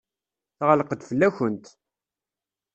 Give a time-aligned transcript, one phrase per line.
[0.57, 1.65] Teɣleq-d fell-akent.